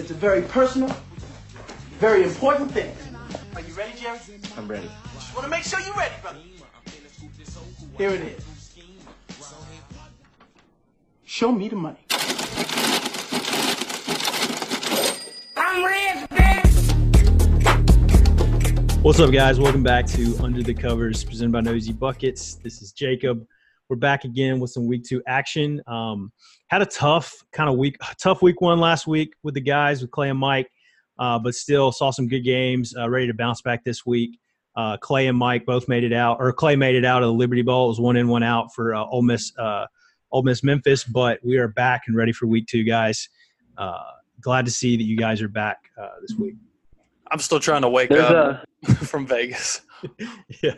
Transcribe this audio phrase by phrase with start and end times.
[0.00, 0.88] It's a very personal,
[1.98, 2.90] very important thing.
[3.54, 4.18] Are you ready, Jerry?
[4.56, 4.88] I'm ready.
[5.12, 6.38] Just want to make sure you're ready, brother.
[7.98, 8.42] Here it is.
[11.26, 11.98] Show me the money.
[15.58, 16.72] I'm rich, bitch.
[19.02, 19.60] What's up, guys?
[19.60, 22.54] Welcome back to Under the Covers, presented by Nosy Buckets.
[22.54, 23.46] This is Jacob.
[23.90, 25.82] We're back again with some week two action.
[25.88, 26.30] Um,
[26.68, 30.12] had a tough kind of week, tough week one last week with the guys with
[30.12, 30.70] Clay and Mike,
[31.18, 32.94] uh, but still saw some good games.
[32.96, 34.38] Uh, ready to bounce back this week.
[34.76, 37.32] Uh, Clay and Mike both made it out, or Clay made it out of the
[37.32, 37.86] Liberty Bowl.
[37.86, 39.86] It was one in, one out for uh, Ole Miss, uh,
[40.30, 41.02] Ole Miss Memphis.
[41.02, 43.28] But we are back and ready for week two, guys.
[43.76, 43.98] Uh,
[44.40, 46.54] glad to see that you guys are back uh, this week.
[47.32, 49.80] I'm still trying to wake There's up a from Vegas.
[50.62, 50.74] yeah,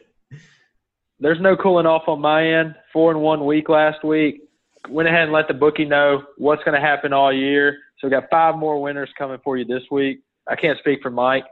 [1.21, 2.75] there's no cooling off on my end.
[2.93, 4.43] Four and one week last week.
[4.89, 7.79] Went ahead and let the bookie know what's going to happen all year.
[7.99, 10.21] So we got five more winners coming for you this week.
[10.49, 11.45] I can't speak for Mike.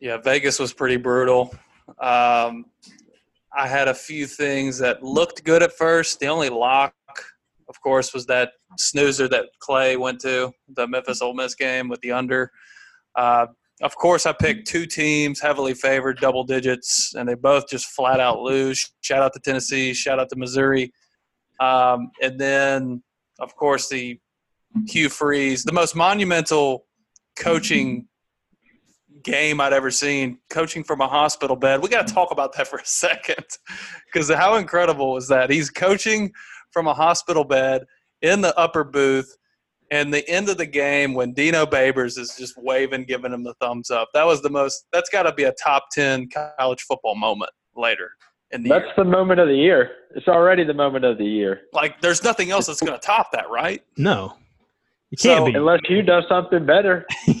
[0.00, 1.54] Yeah, Vegas was pretty brutal.
[1.98, 2.66] Um,
[3.56, 6.20] I had a few things that looked good at first.
[6.20, 6.94] The only lock,
[7.68, 12.00] of course, was that snoozer that Clay went to the Memphis Ole Miss game with
[12.02, 12.52] the under.
[13.14, 13.46] Uh,
[13.82, 18.18] of course, I picked two teams heavily favored, double digits, and they both just flat
[18.20, 18.92] out lose.
[19.00, 19.94] Shout out to Tennessee.
[19.94, 20.92] Shout out to Missouri.
[21.60, 23.02] Um, and then,
[23.38, 24.18] of course, the
[24.86, 26.86] Hugh Freeze, the most monumental
[27.36, 28.08] coaching
[29.22, 31.82] game I'd ever seen, coaching from a hospital bed.
[31.82, 33.44] We got to talk about that for a second
[34.12, 35.50] because how incredible is that?
[35.50, 36.32] He's coaching
[36.72, 37.82] from a hospital bed
[38.22, 39.36] in the upper booth.
[39.90, 43.54] And the end of the game when Dino Babers is just waving, giving him the
[43.54, 44.08] thumbs up.
[44.12, 44.86] That was the most.
[44.92, 48.10] That's got to be a top ten college football moment later
[48.50, 48.94] in the That's year.
[48.98, 49.90] the moment of the year.
[50.14, 51.62] It's already the moment of the year.
[51.72, 53.82] Like, there's nothing else that's going to top that, right?
[53.96, 54.34] no,
[55.10, 55.54] you can't be.
[55.54, 57.06] Unless you do something better.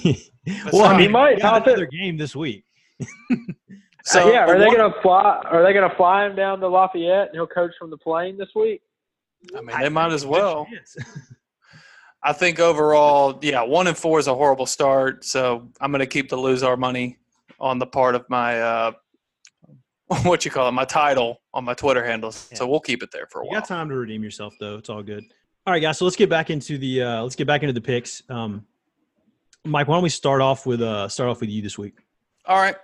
[0.72, 1.72] well, I He might we got top it.
[1.72, 2.64] another game this week.
[4.04, 5.42] So Uh, yeah, are they gonna fly?
[5.50, 8.48] Are they gonna fly him down to Lafayette and he'll coach from the plane this
[8.54, 8.80] week?
[9.54, 10.66] I mean, they might as well.
[12.22, 15.24] I think overall, yeah, one and four is a horrible start.
[15.24, 17.18] So I'm going to keep the lose our money
[17.60, 18.92] on the part of my uh,
[20.22, 22.48] what you call it, my title on my Twitter handles.
[22.54, 23.60] So we'll keep it there for a You while.
[23.60, 24.76] got time to redeem yourself, though.
[24.78, 25.24] It's all good.
[25.66, 25.98] All right, guys.
[25.98, 28.22] So let's get back into the uh, let's get back into the picks.
[28.30, 28.64] Um,
[29.64, 31.94] Mike, why don't we start off with uh, start off with you this week?
[32.46, 32.76] All right.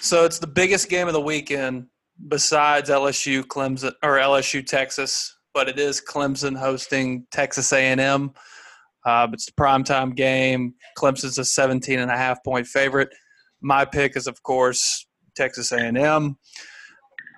[0.00, 1.86] So it's the biggest game of the weekend
[2.28, 8.32] besides LSU Clemson or LSU Texas, but it is Clemson hosting Texas A&M.
[9.04, 10.74] Uh, it's the primetime game.
[10.98, 13.08] Clemson's a 17 and a half point favorite.
[13.60, 16.36] My pick is of course Texas A&M.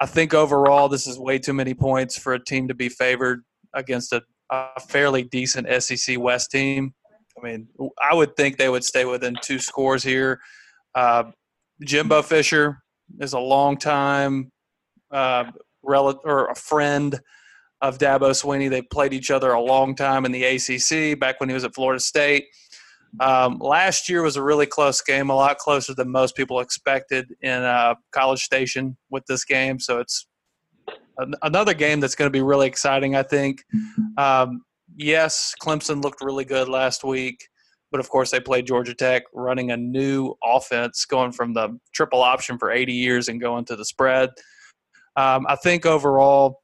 [0.01, 3.43] I think overall this is way too many points for a team to be favored
[3.75, 6.95] against a, a fairly decent SEC West team.
[7.39, 7.69] I mean,
[8.01, 10.41] I would think they would stay within two scores here.
[10.95, 11.25] Uh,
[11.85, 12.79] Jimbo Fisher
[13.21, 14.51] is a long time
[15.11, 15.45] uh,
[15.83, 17.19] rel- or a friend
[17.87, 18.69] of Dabo Swinney.
[18.69, 21.75] They played each other a long time in the ACC back when he was at
[21.75, 22.47] Florida State.
[23.21, 27.35] Um, last year was a really close game, a lot closer than most people expected
[27.41, 29.79] in uh, College Station with this game.
[29.79, 30.27] So it's
[31.19, 33.65] an- another game that's going to be really exciting, I think.
[34.19, 34.63] Um,
[34.97, 37.49] yes, Clemson looked really good last week.
[37.93, 42.21] But of course, they played Georgia Tech, running a new offense, going from the triple
[42.21, 44.31] option for 80 years and going to the spread.
[45.17, 46.63] Um, I think overall,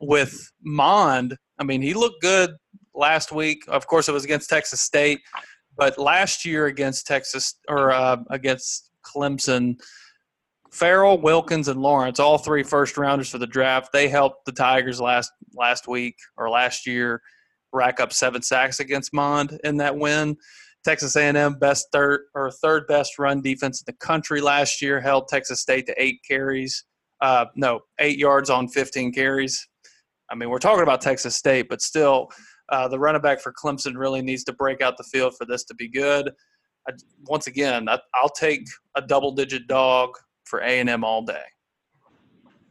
[0.00, 2.50] with Mond, I mean, he looked good
[2.94, 3.64] last week.
[3.68, 5.20] Of course, it was against Texas State,
[5.76, 9.76] but last year against Texas or uh, against Clemson,
[10.70, 15.00] Ferrell, Wilkins, and Lawrence, all three first rounders for the draft, they helped the Tigers
[15.00, 17.22] last last week or last year
[17.72, 20.36] rack up seven sacks against Mond in that win.
[20.84, 25.28] Texas A&M best third or third best run defense in the country last year held
[25.28, 26.84] Texas State to eight carries.
[27.20, 29.68] Uh, no, eight yards on 15 carries.
[30.32, 32.28] I mean, we're talking about Texas State, but still,
[32.70, 35.62] uh, the running back for Clemson really needs to break out the field for this
[35.64, 36.30] to be good.
[36.88, 36.92] I,
[37.26, 38.66] once again, I, I'll take
[38.96, 40.10] a double-digit dog
[40.44, 41.42] for A&M all day.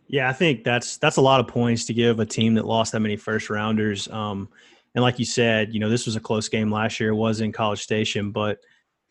[0.08, 2.92] Yeah, I think that's that's a lot of points to give a team that lost
[2.92, 4.10] that many first rounders.
[4.10, 4.50] Um,
[4.94, 7.10] and like you said, you know, this was a close game last year.
[7.12, 8.58] It was in College Station, but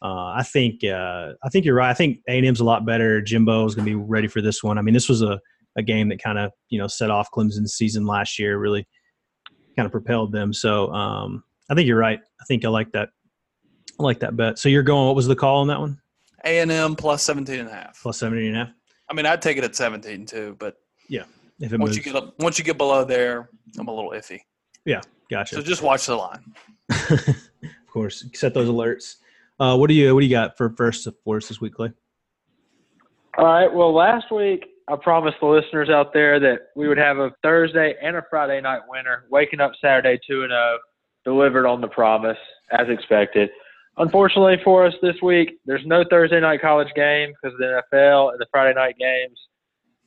[0.02, 1.88] uh, I think uh, I think you're right.
[1.88, 3.22] I think A and M's a lot better.
[3.22, 4.76] Jimbo is going to be ready for this one.
[4.76, 5.40] I mean, this was a,
[5.80, 8.58] a game that kind of you know set off Clemson's season last year.
[8.58, 8.86] Really
[9.76, 10.52] kind of propelled them.
[10.52, 12.20] So um, I think you're right.
[12.40, 13.08] I think I like that.
[13.98, 14.58] I like that bet.
[14.58, 15.06] So you're going.
[15.06, 16.00] What was the call on that one?
[16.44, 18.00] A&M plus 17 and a half.
[18.00, 18.74] Plus 17 and a half.
[19.10, 20.76] I mean, I'd take it at 17 too, but
[21.08, 21.24] yeah,
[21.58, 21.96] If it once moves.
[21.98, 24.40] you get up, once you get below there, I'm a little iffy.
[24.86, 25.56] Yeah, gotcha.
[25.56, 26.44] So just watch the line.
[27.62, 28.24] Of course.
[28.34, 29.16] Set those alerts.
[29.58, 31.90] Uh, what do you What do you got for first for us this week, Clay?
[33.36, 33.66] All right.
[33.66, 37.94] Well, last week I promised the listeners out there that we would have a Thursday
[38.02, 40.78] and a Friday night winner, waking up Saturday two and zero,
[41.24, 42.38] delivered on the promise
[42.72, 43.50] as expected.
[43.98, 48.40] Unfortunately for us this week, there's no Thursday night college game because the NFL and
[48.40, 49.38] the Friday night games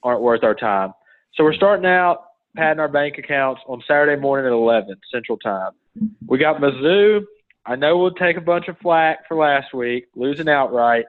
[0.03, 0.91] aren't worth our time.
[1.35, 2.25] So we're starting out
[2.55, 5.71] padding our bank accounts on Saturday morning at 11 Central Time.
[6.27, 7.21] We got Mizzou.
[7.65, 11.05] I know we'll take a bunch of flack for last week, losing outright,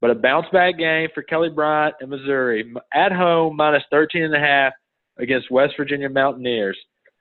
[0.00, 4.34] but a bounce back game for Kelly Bryant and Missouri at home minus 13 and
[4.34, 4.72] a half
[5.18, 6.78] against West Virginia Mountaineers.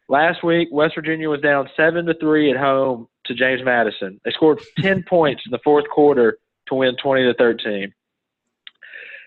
[0.10, 4.20] Last week, West Virginia was down seven to three at home to James Madison.
[4.26, 6.38] They scored 10 points in the fourth quarter
[6.68, 7.94] to win 20 to 13.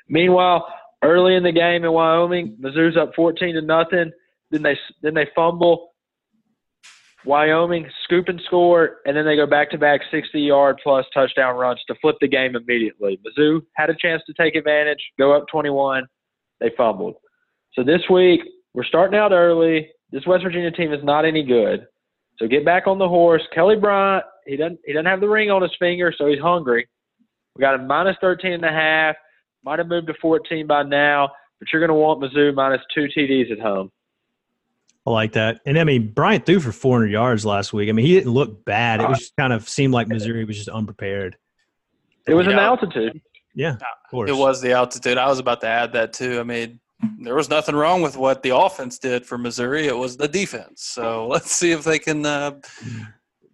[0.08, 0.69] Meanwhile,
[1.02, 4.12] early in the game in Wyoming, Mizzou's up 14 to nothing.
[4.50, 5.92] Then they then they fumble.
[7.26, 11.56] Wyoming scoop and score, and then they go back to back 60 yard plus touchdown
[11.56, 13.19] runs to flip the game immediately.
[13.26, 16.05] Mizzou had a chance to take advantage, go up 21.
[16.61, 17.17] They fumbled.
[17.75, 18.40] So this week,
[18.75, 19.90] we're starting out early.
[20.12, 21.87] This West Virginia team is not any good.
[22.38, 23.43] So get back on the horse.
[23.55, 26.87] Kelly Bryant, he doesn't he doesn't have the ring on his finger, so he's hungry.
[27.56, 29.17] We got a minus 13 and a half.
[29.64, 33.06] Might have moved to 14 by now, but you're going to want Mizzou minus two
[33.17, 33.90] TDs at home.
[35.06, 35.61] I like that.
[35.67, 37.88] And I mean, Bryant threw for 400 yards last week.
[37.88, 39.00] I mean, he didn't look bad.
[39.00, 41.37] It was just kind of seemed like Missouri was just unprepared.
[42.26, 42.64] It was an Yeah.
[42.67, 43.20] altitude.
[43.55, 44.29] Yeah, of course.
[44.29, 45.17] It was the altitude.
[45.17, 46.41] I was about to add that too.
[46.41, 46.81] I mean,
[47.20, 49.87] there was nothing wrong with what the offense did for Missouri.
[49.87, 50.82] It was the defense.
[50.82, 52.61] So let's see if they can uh,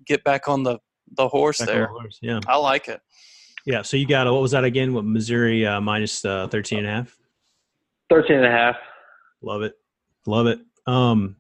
[0.07, 0.79] get back on the,
[1.17, 1.83] the horse Back there.
[1.83, 2.41] the horse, Yeah.
[2.49, 3.01] I like it.
[3.67, 3.83] Yeah.
[3.83, 4.95] So you got, a, what was that again?
[4.95, 7.17] What, Missouri uh, minus uh, 13 and a half?
[8.11, 8.77] 13 and a half.
[9.43, 9.75] Love it.
[10.27, 10.61] Love it.
[10.87, 11.37] Um,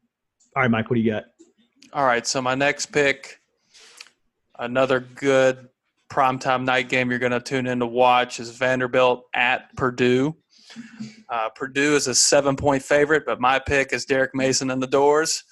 [0.54, 1.24] all right, Mike, what do you got?
[1.92, 3.40] All right, so my next pick,
[4.58, 5.68] another good
[6.10, 10.36] primetime night game you're going to tune in to watch is Vanderbilt at Purdue.
[11.28, 14.86] Uh, Purdue is a seven point favorite, but my pick is Derek Mason in the
[14.86, 15.42] doors.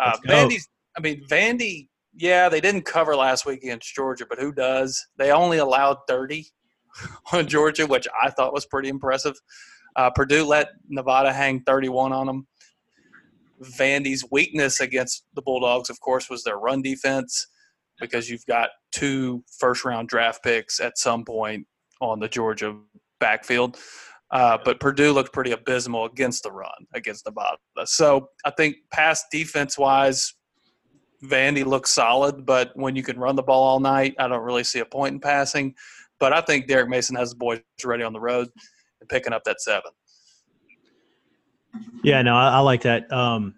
[0.00, 4.52] Uh, Vandy's, I mean, Vandy, yeah, they didn't cover last week against Georgia, but who
[4.52, 5.06] does?
[5.18, 6.46] They only allowed 30
[7.32, 9.34] on Georgia, which I thought was pretty impressive.
[9.96, 12.46] Uh, Purdue let Nevada hang 31 on them.
[13.62, 17.48] Vandy's weakness against the Bulldogs, of course, was their run defense
[18.00, 21.66] because you've got two first round draft picks at some point
[22.00, 22.76] on the Georgia
[23.20, 23.78] backfield.
[24.30, 27.58] Uh, but Purdue looked pretty abysmal against the run against Nevada.
[27.84, 30.34] So I think pass defense wise,
[31.24, 34.64] Vandy looks solid, but when you can run the ball all night, I don't really
[34.64, 35.74] see a point in passing.
[36.18, 38.48] But I think Derek Mason has the boys ready on the road
[39.00, 39.92] and picking up that seven.
[42.02, 43.10] Yeah, no, I, I like that.
[43.12, 43.54] Um,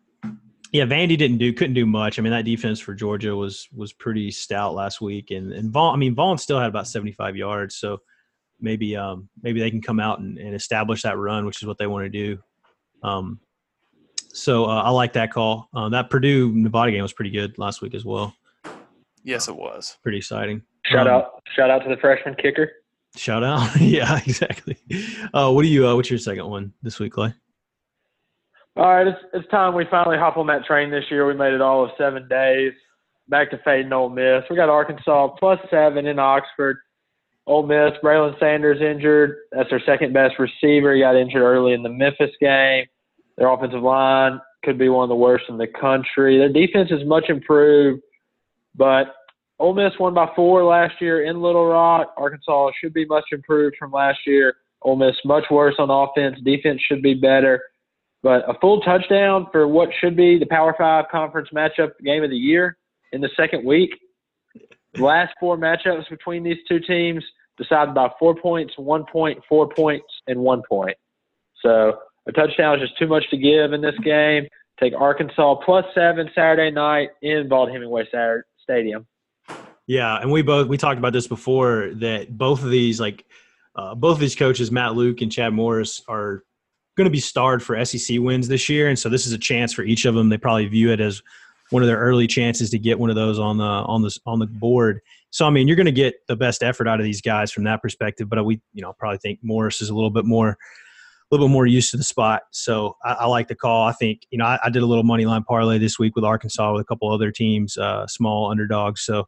[0.72, 2.18] yeah, Vandy didn't do couldn't do much.
[2.18, 5.94] I mean, that defense for Georgia was was pretty stout last week, and and Vaughn.
[5.94, 8.00] I mean, Vaughn still had about seventy five yards, so
[8.60, 11.78] maybe um maybe they can come out and, and establish that run, which is what
[11.78, 12.38] they want to do.
[13.02, 13.40] Um,
[14.32, 15.68] so uh, I like that call.
[15.74, 18.34] Uh, that Purdue Nevada game was pretty good last week as well.
[19.24, 19.96] Yes, it was.
[20.02, 20.62] Pretty exciting.
[20.84, 22.70] Shout Um, out, shout out to the freshman kicker.
[23.16, 23.74] Shout out.
[23.80, 24.76] yeah, exactly.
[25.32, 25.88] Uh, what do you?
[25.88, 27.32] Uh, what's your second one this week, Clay?
[28.78, 31.26] All right, it's it's time we finally hop on that train this year.
[31.26, 32.72] We made it all of seven days.
[33.28, 34.44] Back to fading Ole Miss.
[34.48, 36.76] We got Arkansas plus seven in Oxford.
[37.48, 39.34] Ole Miss, Braylon Sanders injured.
[39.50, 40.94] That's their second best receiver.
[40.94, 42.84] He got injured early in the Memphis game.
[43.36, 46.38] Their offensive line could be one of the worst in the country.
[46.38, 48.00] Their defense is much improved,
[48.76, 49.06] but
[49.58, 52.14] Ole Miss won by four last year in Little Rock.
[52.16, 54.54] Arkansas should be much improved from last year.
[54.82, 56.36] Ole Miss much worse on offense.
[56.44, 57.60] Defense should be better.
[58.22, 62.30] But a full touchdown for what should be the Power Five conference matchup game of
[62.30, 62.76] the year
[63.12, 63.90] in the second week.
[64.94, 67.24] The last four matchups between these two teams
[67.56, 70.96] decided by four points, one point, four points, and one point.
[71.62, 74.46] So a touchdown is just too much to give in this game.
[74.80, 78.08] Take Arkansas plus seven Saturday night in Vaught-Hemingway
[78.62, 79.06] Stadium.
[79.86, 83.24] Yeah, and we both we talked about this before that both of these like
[83.74, 86.44] uh, both of these coaches, Matt Luke and Chad Morris, are
[86.98, 89.72] going to be starred for SEC wins this year, and so this is a chance
[89.72, 90.28] for each of them.
[90.28, 91.22] They probably view it as
[91.70, 94.38] one of their early chances to get one of those on the on the on
[94.38, 95.00] the board.
[95.30, 97.64] So I mean, you're going to get the best effort out of these guys from
[97.64, 98.28] that perspective.
[98.28, 100.56] But we, you know, probably think Morris is a little bit more, a
[101.30, 102.42] little bit more used to the spot.
[102.50, 103.86] So I, I like the call.
[103.86, 106.24] I think you know I, I did a little money line parlay this week with
[106.24, 109.02] Arkansas with a couple other teams, uh, small underdogs.
[109.02, 109.20] So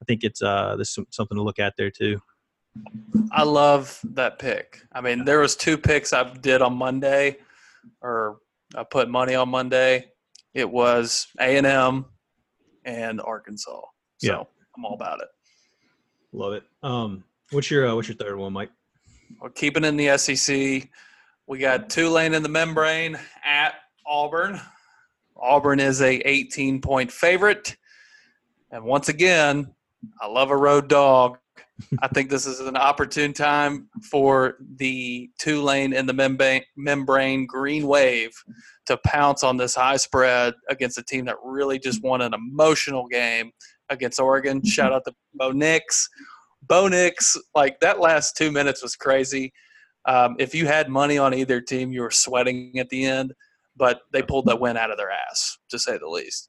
[0.00, 2.20] I think it's uh, there's some, something to look at there too.
[3.30, 4.80] I love that pick.
[4.92, 7.38] I mean, there was two picks I did on Monday,
[8.00, 8.38] or
[8.74, 10.06] I put money on Monday.
[10.54, 12.06] It was A and M
[12.84, 13.80] and Arkansas.
[14.18, 14.42] So Yeah.
[14.76, 15.28] I'm all about it.
[16.32, 16.64] Love it.
[16.82, 18.70] Um, what's your uh, what's your third one, Mike?
[19.40, 20.88] We're keeping in the SEC.
[21.46, 23.74] We got Tulane in the membrane at
[24.06, 24.60] Auburn.
[25.36, 27.76] Auburn is a 18 point favorite.
[28.70, 29.74] And once again,
[30.20, 31.38] I love a road dog.
[32.00, 37.86] I think this is an opportune time for the Tulane in the membrane, membrane green
[37.86, 38.30] wave
[38.86, 43.06] to pounce on this high spread against a team that really just won an emotional
[43.08, 43.50] game
[43.88, 44.64] against Oregon.
[44.64, 46.08] Shout out to Bo Nix.
[46.62, 49.52] Bo Nix, like that last two minutes was crazy.
[50.06, 53.32] Um, if you had money on either team, you were sweating at the end,
[53.76, 56.48] but they pulled that win out of their ass, to say the least.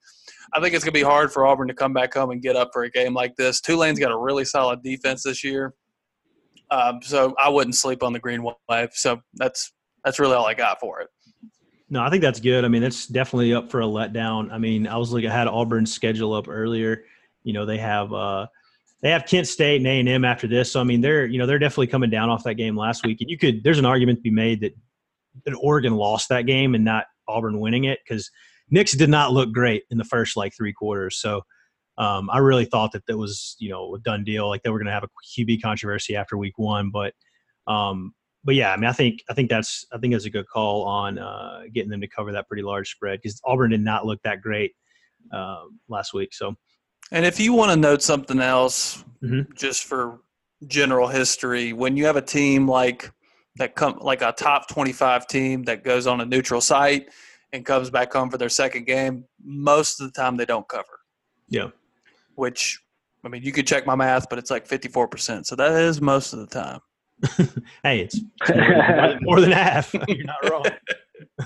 [0.54, 2.56] I think it's going to be hard for Auburn to come back home and get
[2.56, 3.62] up for a game like this.
[3.62, 5.74] Tulane's got a really solid defense this year,
[6.70, 8.90] um, so I wouldn't sleep on the green wave.
[8.94, 9.72] So that's
[10.04, 11.10] that's really all I got for it.
[11.90, 12.66] No, I think that's good.
[12.66, 14.52] I mean, it's definitely up for a letdown.
[14.52, 17.04] I mean, I was looking, I had Auburn's schedule up earlier.
[17.44, 18.48] You know, they have uh,
[19.02, 20.72] they have Kent State and A and M after this.
[20.72, 23.22] So I mean, they're you know they're definitely coming down off that game last week.
[23.22, 24.74] And you could there's an argument to be made that
[25.46, 28.30] that Oregon lost that game and not Auburn winning it because
[28.70, 31.20] Nix did not look great in the first like three quarters.
[31.20, 31.42] So
[31.98, 34.48] um, I really thought that that was you know a done deal.
[34.50, 37.14] Like they were going to have a QB controversy after week one, but
[37.68, 38.14] um,
[38.44, 40.84] but yeah, I mean I think I think that's I think that's a good call
[40.84, 44.22] on uh, getting them to cover that pretty large spread because Auburn did not look
[44.24, 44.72] that great
[45.32, 46.34] uh, last week.
[46.34, 46.56] So
[47.12, 49.54] And if you want to note something else, Mhm.
[49.56, 50.20] just for
[50.68, 53.12] general history, when you have a team like
[53.58, 57.10] that come like a top 25 team that goes on a neutral site
[57.52, 61.00] and comes back home for their second game, most of the time they don't cover.
[61.50, 61.70] yeah,
[62.36, 62.80] Which
[63.24, 65.46] I mean, you could check my math, but it's like 54%.
[65.46, 66.80] So that is most of the time.
[67.84, 68.20] hey, it's
[69.22, 69.94] more than, half.
[70.08, 70.66] You're not wrong.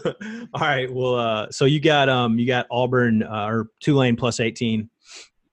[0.54, 0.92] All right.
[0.92, 4.90] Well, uh, so you got um, you got Auburn uh, or Tulane plus eighteen.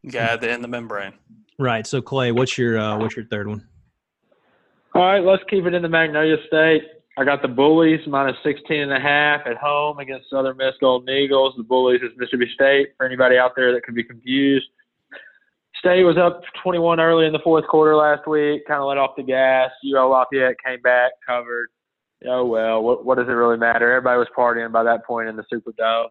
[0.02, 1.12] Yeah, the in the membrane.
[1.58, 1.86] Right.
[1.86, 3.68] So Clay, what's your uh, what's your third one?
[4.96, 6.82] All right, let's keep it in the Magnolia State.
[7.18, 11.12] I got the Bullies minus 16 and a half at home against Southern Miss Golden
[11.12, 11.54] Eagles.
[11.56, 14.66] The Bullies is Mississippi State for anybody out there that could be confused.
[15.80, 19.16] State was up 21 early in the fourth quarter last week, kind of let off
[19.16, 19.72] the gas.
[19.84, 21.70] UL Lafayette came back, covered.
[22.28, 23.92] Oh, well, what, what does it really matter?
[23.92, 26.10] Everybody was partying by that point in the Superdome.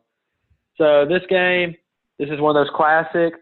[0.78, 1.74] So this game,
[2.20, 3.34] this is one of those classic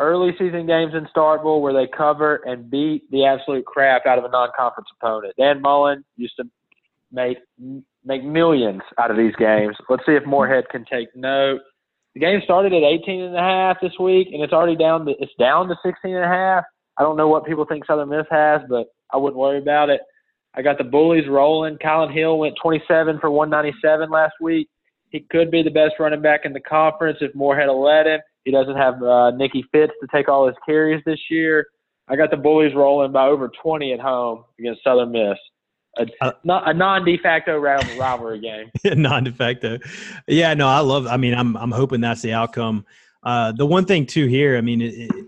[0.00, 4.24] early season games in Starkville where they cover and beat the absolute crap out of
[4.24, 5.34] a non-conference opponent.
[5.38, 6.44] Dan Mullen used to
[7.12, 7.38] make
[8.04, 9.76] make millions out of these games.
[9.88, 11.60] Let's see if Moorhead can take note.
[12.14, 15.12] The game started at 18 and a half this week, and it's already down to
[15.20, 16.64] it's down to 16 and a half.
[16.96, 20.00] I don't know what people think Southern Miss has, but I wouldn't worry about it.
[20.54, 21.76] I got the Bullies rolling.
[21.76, 24.68] Kylin Hill went 27 for 197 last week.
[25.10, 28.20] He could be the best running back in the conference if Moorhead will let him.
[28.44, 31.66] He doesn't have uh, Nicky Fitz to take all his carries this year.
[32.08, 35.38] I got the Bullies rolling by over 20 at home against Southern Miss.
[35.98, 38.70] A, Uh, not, a non-de facto rival- rivalry game.
[39.00, 39.78] non de facto.
[40.26, 41.06] Yeah, no, I love.
[41.06, 42.84] I mean, I'm I'm hoping that's the outcome.
[43.22, 45.26] Uh, the one thing too here, I mean, it, it,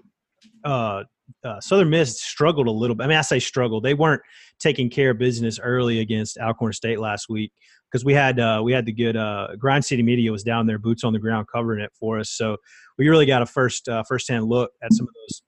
[0.65, 1.03] uh,
[1.45, 3.05] uh, Southern Miss struggled a little bit.
[3.05, 3.83] I mean, I say struggled.
[3.83, 4.23] They weren't
[4.61, 7.53] taking care of business early against Alcorn State last week
[7.93, 10.79] because we had uh, we had the good uh, Grind City Media was down there,
[10.79, 12.31] boots on the ground, covering it for us.
[12.31, 12.57] So
[12.97, 15.43] we really got a first uh, first hand look at some of those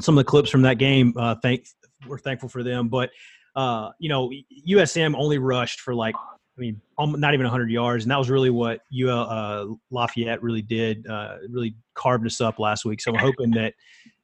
[0.00, 1.14] some of the clips from that game.
[1.16, 1.66] Uh, thank
[2.06, 3.10] we're thankful for them, but
[3.54, 4.30] uh, you know,
[4.68, 8.48] USM only rushed for like I mean, not even 100 yards, and that was really
[8.48, 11.06] what UL uh, Lafayette really did.
[11.06, 13.02] Uh, really carved us up last week.
[13.02, 13.74] So I'm hoping that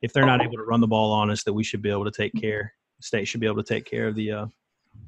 [0.01, 2.07] if they're not able to run the ball on us, that we should be able
[2.07, 2.73] to take care.
[3.01, 4.47] State should be able to take care of the uh,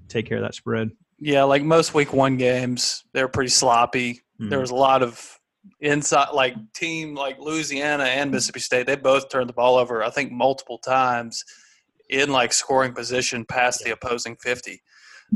[0.09, 0.91] take care of that spread.
[1.19, 4.21] Yeah, like most week one games, they were pretty sloppy.
[4.39, 4.63] There Mhm.
[4.63, 5.39] was a lot of
[5.81, 8.87] inside, like team like Louisiana and Mississippi State.
[8.87, 11.45] They both turned the ball over, I think, multiple times
[12.11, 14.83] in like scoring position past the opposing 50.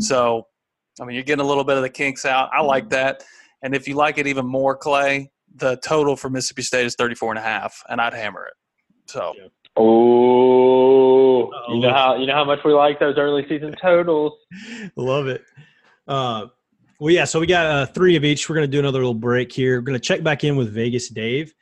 [0.00, 0.46] So,
[1.00, 2.50] I mean, you're getting a little bit of the kinks out.
[2.52, 3.24] I like that.
[3.62, 7.30] And if you like it even more, Clay, the total for Mississippi State is 34
[7.32, 8.54] and a half, and I'd hammer it.
[9.06, 9.34] So,
[9.76, 11.74] Oh, Uh-oh.
[11.74, 14.32] you know how you know how much we like those early season totals.
[14.96, 15.42] Love it.
[16.08, 16.46] Uh,
[16.98, 17.24] well, yeah.
[17.24, 18.48] So we got uh, three of each.
[18.48, 19.78] We're to do another little break here.
[19.78, 21.54] We're to check back in with Vegas Dave.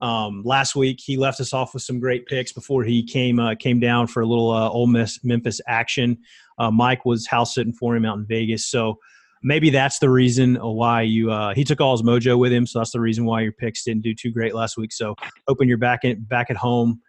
[0.00, 3.54] Um, last week he left us off with some great picks before he came uh,
[3.54, 6.18] came down for a little uh, Ole Miss Memphis action.
[6.58, 8.98] Uh, Mike was house sitting for him out in Vegas, so
[9.42, 12.66] maybe that's the reason why you uh, he took all his mojo with him.
[12.66, 14.92] So that's the reason why your picks didn't do too great last week.
[14.92, 15.14] So
[15.46, 17.02] hoping you're back in back at home,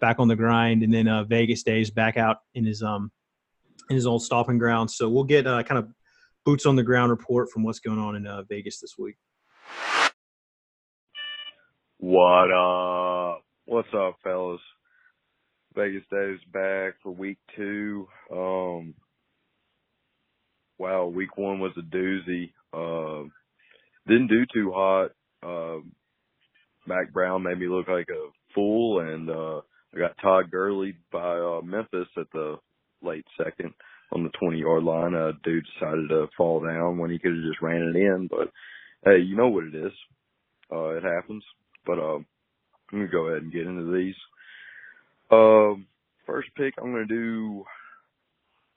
[0.00, 3.12] back on the grind, and then uh, Vegas Dave's back out in his um
[3.88, 4.90] in his old stomping ground.
[4.90, 5.92] So we'll get uh, kind of
[6.44, 9.16] boots on the ground report from what's going on in uh, Vegas this week.
[11.98, 13.42] What up?
[13.64, 14.60] What's up, fellas?
[15.74, 18.06] Vegas Dave's back for week two.
[18.30, 18.94] Um,
[20.78, 22.52] wow, week one was a doozy.
[22.74, 23.28] Uh,
[24.06, 25.10] didn't do too hot.
[25.42, 25.80] Uh,
[26.86, 29.60] Mack Brown made me look like a fool, and uh,
[29.94, 32.56] I got Todd Gurley by uh, Memphis at the
[33.00, 33.72] late second
[34.12, 35.14] on the 20 yard line.
[35.14, 38.50] Uh, dude decided to fall down when he could have just ran it in, but
[39.04, 39.92] hey, you know what it is.
[40.70, 41.44] Uh, it happens.
[41.84, 42.26] But uh, I'm
[42.92, 44.14] gonna go ahead and get into these.
[45.30, 45.86] Um,
[46.26, 47.64] first pick, I'm gonna do.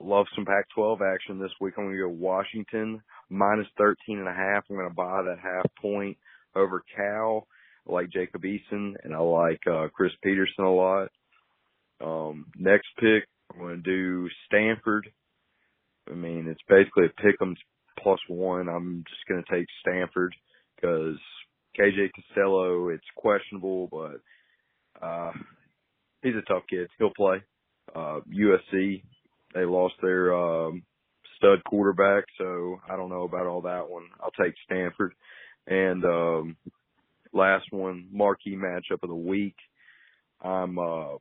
[0.01, 1.75] Love some Pac-12 action this week.
[1.77, 4.65] I'm gonna go Washington minus 13 and a half.
[4.70, 6.18] I'm gonna buy that half point
[6.56, 7.48] over Cal.
[7.88, 11.10] I like Jacob Eason and I like uh, Chris Petersen a lot.
[12.01, 15.08] Um, next pick, I'm going to do Stanford.
[16.09, 17.55] I mean, it's basically a pick'em
[18.00, 18.69] plus one.
[18.69, 20.35] I'm just going to take Stanford
[20.75, 21.17] because
[21.79, 25.31] KJ Costello, it's questionable, but uh,
[26.21, 26.88] he's a tough kid.
[26.97, 27.41] He'll play.
[27.93, 29.03] Uh, USC,
[29.53, 30.83] they lost their um,
[31.38, 34.05] stud quarterback, so I don't know about all that one.
[34.21, 35.13] I'll take Stanford.
[35.67, 36.57] And um,
[37.33, 39.55] last one, marquee matchup of the week.
[40.41, 41.17] I'm uh,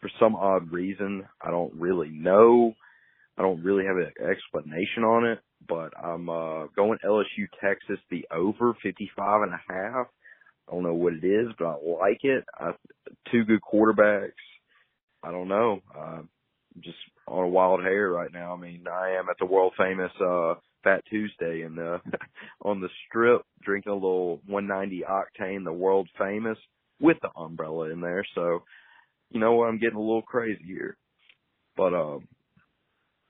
[0.00, 2.74] for some odd reason, I don't really know.
[3.36, 8.26] I don't really have an explanation on it, but I'm uh going LSU Texas the
[8.30, 10.06] over 55 and a half.
[10.68, 12.44] I don't know what it is, but I like it.
[12.58, 12.70] I,
[13.30, 14.30] two good quarterbacks.
[15.22, 15.80] I don't know.
[15.94, 16.22] Uh,
[16.80, 16.96] just
[17.28, 18.54] on a wild hair right now.
[18.54, 21.98] I mean, I am at the world famous uh Fat Tuesday and uh
[22.62, 26.58] on the strip drinking a little 190 octane, the world famous
[27.00, 28.24] with the umbrella in there.
[28.34, 28.62] So,
[29.30, 29.68] you know what?
[29.68, 30.96] I'm getting a little crazy here.
[31.76, 32.28] But um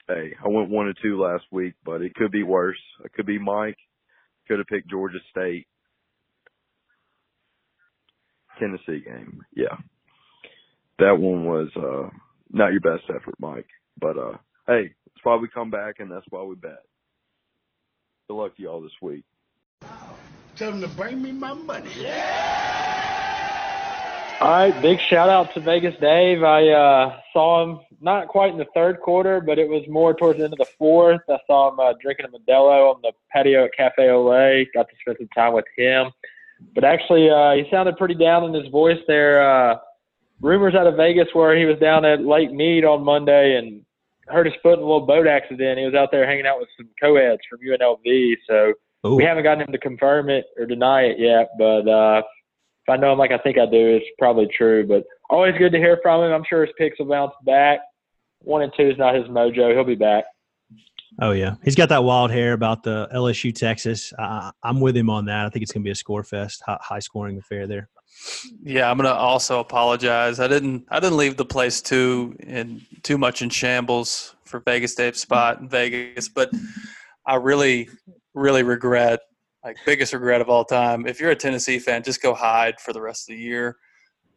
[0.09, 2.79] hey, I went one and two last week, but it could be worse.
[3.05, 3.79] It could be Mike.
[4.49, 5.67] Could have picked Georgia State.
[8.59, 9.41] Tennessee game.
[9.55, 9.77] Yeah.
[10.99, 12.09] That one was uh
[12.51, 13.67] not your best effort, Mike.
[14.01, 16.83] But uh hey, that's why we come back and that's why we bet.
[18.29, 19.25] Good luck to y'all this week.
[20.57, 21.91] Tell them to bring me my money.
[24.41, 26.43] All right, big shout out to Vegas Dave.
[26.43, 30.39] I uh, saw him not quite in the third quarter, but it was more towards
[30.39, 31.21] the end of the fourth.
[31.31, 34.67] I saw him uh, drinking a Modelo on the patio at Cafe Olay.
[34.75, 36.11] Got to spend some time with him.
[36.75, 39.43] But actually, uh, he sounded pretty down in his voice there.
[39.43, 39.77] Uh,
[40.41, 43.83] rumors out of Vegas where he was down at Lake Mead on Monday and
[44.27, 45.79] hurt his foot in a little boat accident.
[45.79, 48.35] He was out there hanging out with some co-eds from UNLV.
[48.49, 48.73] So
[49.07, 49.15] Ooh.
[49.15, 51.51] we haven't gotten him to confirm it or deny it yet.
[51.59, 52.23] But uh,
[52.87, 54.87] if I know him like I think I do, it's probably true.
[54.87, 56.33] But always good to hear from him.
[56.33, 57.81] I'm sure his picks will bounce back.
[58.41, 59.73] One and two is not his mojo.
[59.73, 60.25] He'll be back.
[61.23, 64.13] Oh yeah, he's got that wild hair about the LSU Texas.
[64.19, 65.47] Uh, I'm with him on that.
[65.47, 67.89] I think it's gonna be a score fest, high, high scoring affair there.
[68.63, 70.41] Yeah, I'm gonna also apologize.
[70.41, 74.95] I didn't I didn't leave the place too in too much in shambles for Vegas
[74.95, 76.51] Dave's spot in Vegas, but
[77.25, 77.89] I really
[78.35, 79.21] really regret
[79.65, 81.07] like biggest regret of all time.
[81.07, 83.77] If you're a Tennessee fan, just go hide for the rest of the year.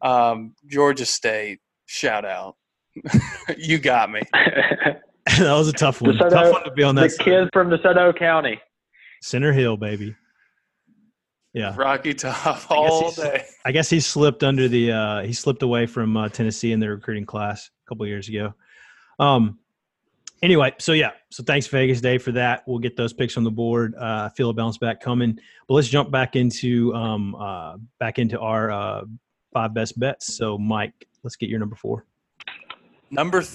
[0.02, 2.56] Um, Georgia State, shout out.
[3.58, 4.22] you got me.
[4.34, 5.02] that
[5.40, 6.16] was a tough one.
[6.16, 8.60] DeSoto- tough one to be on that the kid from DeSoto County.
[9.22, 10.16] center hill, baby.
[11.54, 13.44] Yeah, Rocky Top all he's- day.
[13.66, 16.90] I guess he slipped under the uh, he slipped away from uh, Tennessee in the
[16.90, 18.54] recruiting class a couple years ago.
[19.20, 19.60] Um,
[20.42, 22.64] anyway, so yeah, so thanks Vegas Dave for that.
[22.68, 23.96] We'll get those picks on the board.
[23.96, 28.20] Uh, I feel a bounce back coming, but let's jump back into um, uh, back
[28.20, 29.04] into our uh,
[29.54, 30.36] five best bets.
[30.38, 32.06] So Mike, let's get your number four.
[33.10, 33.52] Number th-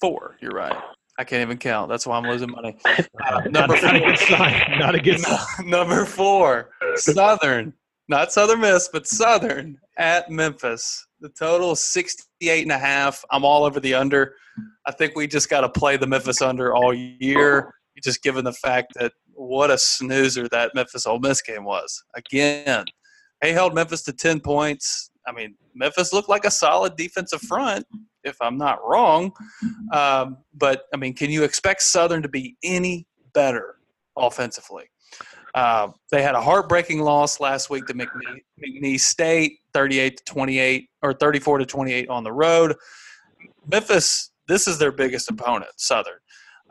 [0.00, 0.76] four, you're right.
[1.18, 1.88] I can't even count.
[1.88, 2.76] That's why I'm losing money.
[2.84, 4.78] Uh, Not, number not a good sign.
[4.78, 5.46] Not a good sign.
[5.68, 7.72] Number four, Southern.
[8.08, 11.06] Not Southern Miss, but Southern at Memphis.
[11.20, 13.22] The total is 68 and a half.
[13.30, 14.34] I'm all over the under.
[14.86, 18.52] I think we just got to play the Memphis under all year, just given the
[18.52, 22.02] fact that what a snoozer that Memphis Ole Miss game was.
[22.16, 22.86] Again,
[23.42, 25.10] they held Memphis to 10 points.
[25.26, 27.86] I mean, Memphis looked like a solid defensive front,
[28.24, 29.32] if I'm not wrong.
[29.92, 33.76] Um, but, I mean, can you expect Southern to be any better
[34.16, 34.84] offensively?
[35.58, 40.88] Uh, they had a heartbreaking loss last week to McNeese, McNeese State, 38 to 28
[41.02, 42.76] or 34 to 28 on the road.
[43.66, 46.20] Memphis, this is their biggest opponent, Southern.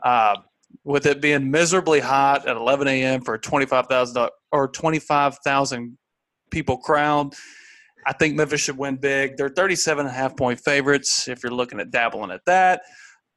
[0.02, 0.36] Uh,
[0.84, 3.20] with it being miserably hot at 11 a.m.
[3.20, 5.98] for a 25,000 or 25,000
[6.50, 7.34] people crowd,
[8.06, 9.36] I think Memphis should win big.
[9.36, 12.80] They're 37 and a half point favorites if you're looking at dabbling at that.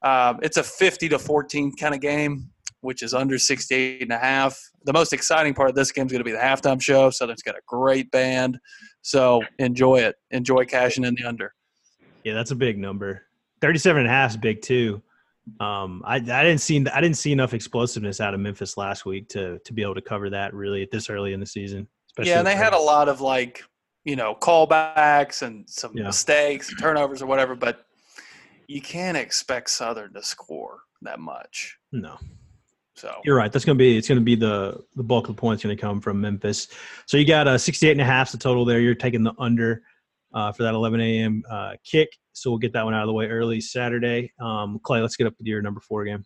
[0.00, 2.48] Um, it's a 50 to 14 kind of game,
[2.82, 4.60] which is under 68 and a half.
[4.84, 7.08] The most exciting part of this game is going to be the halftime show.
[7.10, 8.58] Southern's got a great band,
[9.00, 10.16] so enjoy it.
[10.30, 11.54] Enjoy cashing in the under.
[12.24, 13.22] Yeah, that's a big number.
[13.62, 15.02] 37 and a half is big too.
[15.58, 19.28] Um, I, I didn't see I didn't see enough explosiveness out of Memphis last week
[19.30, 21.88] to to be able to cover that really at this early in the season.
[22.22, 23.64] Yeah, and they had a lot of like
[24.04, 26.04] you know callbacks and some Yeah.
[26.04, 27.84] mistakes, and turnovers or whatever, but
[28.68, 31.76] you can't expect Southern to score that much.
[31.90, 32.16] no.
[32.94, 33.50] So You're right.
[33.50, 35.74] That's going to be it's going to be the the bulk of the points going
[35.74, 36.68] to come from Memphis.
[37.06, 38.80] So you got a 68 and a half the total there.
[38.80, 39.82] You're taking the under
[40.34, 41.42] uh, for that 11 a.m.
[41.50, 42.10] Uh, kick.
[42.32, 44.32] So we'll get that one out of the way early Saturday.
[44.40, 46.24] Um, Clay, let's get up with your number four game.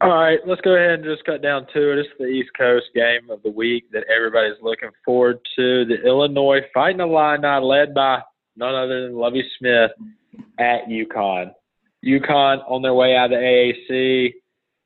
[0.00, 1.98] All right, let's go ahead and just cut down to it.
[1.98, 5.84] It's the East Coast game of the week that everybody's looking forward to.
[5.84, 8.20] The Illinois Fighting Illini, led by
[8.56, 9.90] none other than Lovie Smith
[10.60, 11.50] at UConn.
[12.04, 14.34] UConn on their way out of the AAC.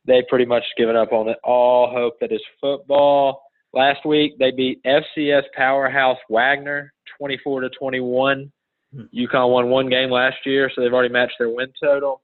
[0.06, 1.38] They pretty much given up on it.
[1.44, 3.42] All hope that is football.
[3.72, 8.52] Last week they beat FCS powerhouse Wagner 24 to 21.
[8.94, 9.02] Hmm.
[9.14, 12.20] UConn won one game last year, so they've already matched their win total.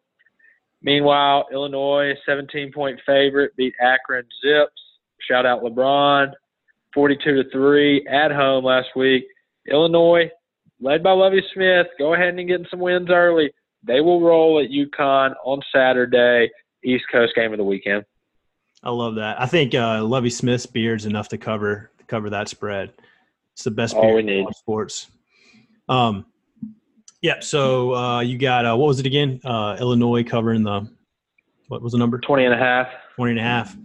[0.82, 4.80] Meanwhile, Illinois, 17 point favorite, beat Akron Zips.
[5.28, 6.32] Shout out LeBron,
[6.94, 9.24] 42 to 3 at home last week.
[9.70, 10.30] Illinois,
[10.80, 13.52] led by Lovie Smith, go ahead and get some wins early.
[13.82, 16.50] They will roll at UConn on Saturday,
[16.84, 18.04] East Coast game of the weekend.
[18.82, 19.40] I love that.
[19.40, 22.92] I think uh, Lovie Smith's beard's enough to cover to cover that spread.
[23.54, 24.44] It's the best All beard we in need.
[24.46, 25.08] all sports.
[25.88, 26.26] Um,
[27.22, 27.40] yeah.
[27.40, 29.40] So uh, you got uh, what was it again?
[29.44, 30.88] Uh, Illinois covering the
[31.66, 32.18] what was the number?
[32.18, 32.88] 20 and a half.
[33.16, 33.76] 20 and a half.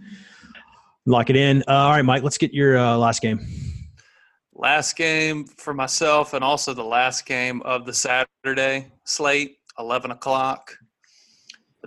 [1.06, 1.62] Lock it in.
[1.68, 2.22] Uh, all right, Mike.
[2.22, 3.40] Let's get your uh, last game.
[4.54, 10.74] last game for myself and also the last game of the Saturday slate, 11 o'clock.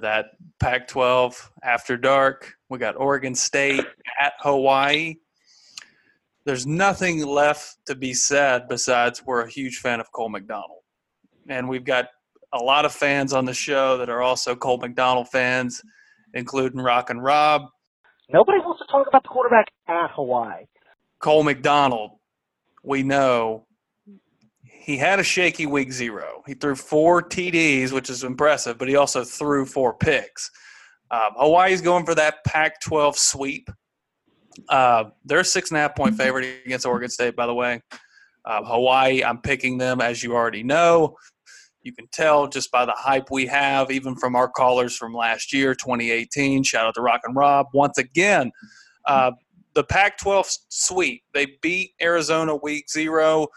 [0.02, 0.28] That
[0.60, 2.54] Pac 12 after dark.
[2.70, 3.86] We got Oregon State
[4.22, 5.16] at Hawaii.
[6.46, 10.80] There's nothing left to be said besides we're a huge fan of Cole McDonald.
[11.50, 12.08] And we've got
[12.54, 15.82] a lot of fans on the show that are also Cole McDonald fans,
[16.34, 17.64] including Rock and Rob.
[18.32, 20.66] Nobody wants to talk about the quarterback at Hawaii.
[21.20, 22.12] Cole McDonald,
[22.84, 23.67] we know
[24.88, 26.42] he had a shaky week zero.
[26.48, 30.50] He threw four TDs, which is impressive, but he also threw four picks.
[31.12, 33.70] Um, Hawaii's going for that Pac 12 sweep.
[34.70, 37.82] Uh, they're a six and a half point favorite against Oregon State, by the way.
[38.46, 41.18] Uh, Hawaii, I'm picking them, as you already know.
[41.82, 45.52] You can tell just by the hype we have, even from our callers from last
[45.52, 46.64] year, 2018.
[46.64, 47.68] Shout out to Rock and Rob.
[47.74, 48.54] Once again,
[49.06, 49.32] uh,
[49.74, 51.24] the Pac 12 sweep.
[51.34, 53.50] They beat Arizona week zero.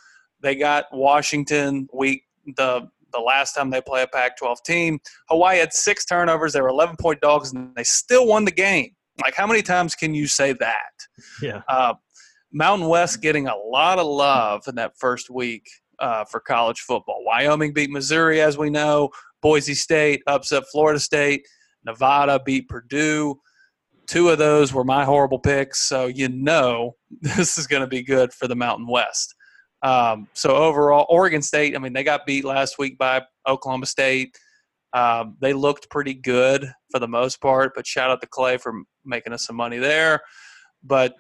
[0.42, 2.24] They got Washington week
[2.56, 5.00] the the last time they play a Pac 12 team.
[5.28, 6.52] Hawaii had six turnovers.
[6.52, 8.94] They were 11 point dogs, and they still won the game.
[9.22, 10.92] Like, how many times can you say that?
[11.42, 11.62] Yeah.
[11.68, 11.94] Uh,
[12.52, 17.22] Mountain West getting a lot of love in that first week uh, for college football.
[17.24, 19.10] Wyoming beat Missouri, as we know.
[19.42, 21.46] Boise State upset Florida State.
[21.84, 23.40] Nevada beat Purdue.
[24.06, 28.02] Two of those were my horrible picks, so you know this is going to be
[28.02, 29.34] good for the Mountain West.
[29.82, 31.74] Um, so overall, Oregon State.
[31.74, 34.36] I mean, they got beat last week by Oklahoma State.
[34.92, 38.82] Um, they looked pretty good for the most part, but shout out to Clay for
[39.04, 40.20] making us some money there.
[40.82, 41.14] But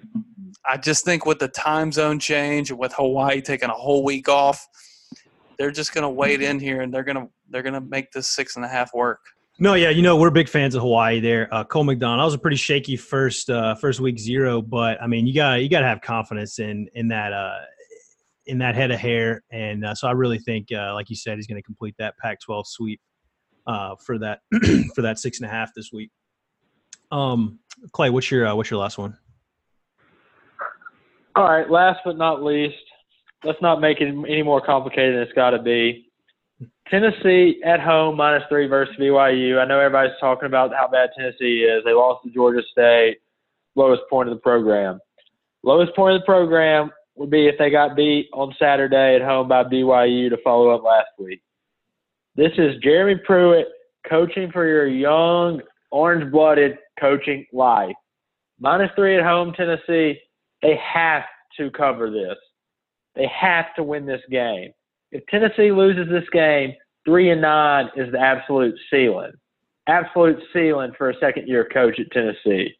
[0.68, 4.28] I just think with the time zone change and with Hawaii taking a whole week
[4.28, 4.66] off,
[5.58, 8.10] they're just going to wait in here and they're going to they're going to make
[8.12, 9.20] this six and a half work.
[9.58, 11.20] No, yeah, you know we're big fans of Hawaii.
[11.20, 12.20] There, uh, Cole McDonald.
[12.20, 15.60] That was a pretty shaky first uh, first week zero, but I mean you got
[15.60, 17.58] you got to have confidence in in that uh,
[18.50, 21.38] in that head of hair, and uh, so I really think, uh, like you said,
[21.38, 23.00] he's going to complete that Pac-12 sweep
[23.66, 24.40] uh, for that
[24.94, 26.10] for that six and a half this week.
[27.12, 27.60] Um,
[27.92, 29.16] Clay, what's your uh, what's your last one?
[31.36, 32.74] All right, last but not least,
[33.44, 36.10] let's not make it any more complicated than it's got to be.
[36.88, 39.60] Tennessee at home minus three versus BYU.
[39.60, 41.84] I know everybody's talking about how bad Tennessee is.
[41.84, 43.18] They lost to Georgia State,
[43.76, 44.98] lowest point of the program.
[45.62, 49.46] Lowest point of the program would be if they got beat on Saturday at home
[49.46, 51.42] by BYU to follow up last week.
[52.34, 53.66] This is Jeremy Pruitt
[54.08, 57.94] coaching for your young, orange blooded coaching life.
[58.58, 60.18] Minus three at home, Tennessee.
[60.62, 61.24] They have
[61.58, 62.38] to cover this.
[63.14, 64.72] They have to win this game.
[65.12, 66.72] If Tennessee loses this game,
[67.04, 69.32] three and nine is the absolute ceiling.
[69.88, 72.74] Absolute ceiling for a second year coach at Tennessee.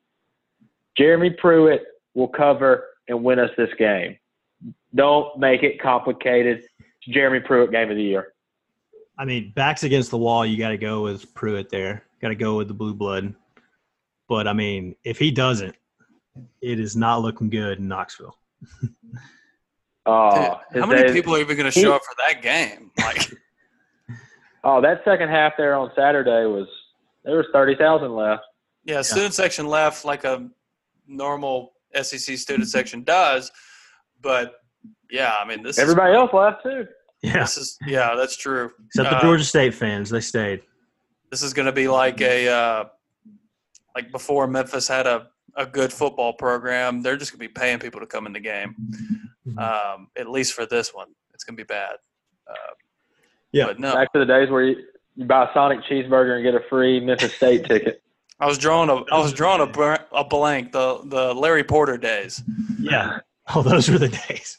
[0.96, 1.82] Jeremy Pruitt
[2.14, 4.16] will cover and win us this game.
[4.94, 6.64] Don't make it complicated.
[7.08, 8.34] Jeremy Pruitt game of the year.
[9.18, 10.44] I mean, backs against the wall.
[10.46, 12.04] You got to go with Pruitt there.
[12.22, 13.34] Got to go with the blue blood.
[14.28, 15.74] But I mean, if he doesn't,
[16.62, 18.36] it is not looking good in Knoxville.
[20.06, 22.90] Oh, Dude, how many days- people are even going to show up for that game?
[22.98, 23.30] Like,
[24.64, 26.66] Oh, that second half there on Saturday was
[27.24, 28.42] there was thirty thousand left.
[28.84, 30.48] Yeah, student section left like a
[31.06, 33.50] normal SEC student section does,
[34.20, 34.56] but
[35.10, 36.80] yeah, I mean this Everybody else left too.
[36.80, 36.86] is
[37.22, 38.70] Yeah, this is yeah, that's true.
[38.86, 40.62] except the Uh, Georgia State fans, they stayed.
[41.30, 42.84] This is going to be like a uh,
[43.94, 47.02] like before Memphis had a a good football program.
[47.02, 48.74] They're just going to be paying people to come in the game.
[49.46, 49.58] Mhm.
[49.58, 51.96] Um, at least for this one, it's going to be bad.
[52.48, 52.54] Uh,
[53.52, 53.66] Yeah.
[53.66, 54.76] but no, Back to the days where you,
[55.16, 58.00] you buy a Sonic cheeseburger and get a free Memphis State ticket.
[58.38, 62.42] I was drawing a I was drawing a, a blank the the Larry Porter days.
[62.78, 63.18] Yeah.
[63.54, 64.58] Oh, those were the days.